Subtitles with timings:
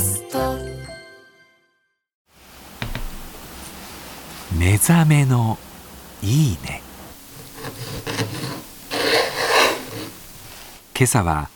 [0.00, 0.56] スト。
[4.56, 5.58] 目覚めの
[6.22, 6.82] いいね。
[10.96, 11.48] 今朝は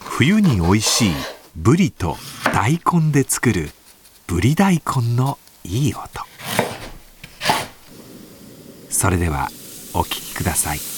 [0.00, 1.12] 冬においしい
[1.54, 2.16] ブリと
[2.52, 3.70] 大根で作る
[4.26, 6.08] ブリ大根のいい音。
[8.90, 9.48] それでは
[9.94, 10.97] お聴きください。